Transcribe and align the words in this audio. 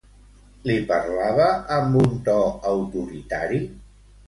Li 0.69 0.77
parlava 0.91 1.51
amb 1.77 2.01
un 2.01 2.17
to 2.31 2.39
autoritari? 2.73 3.65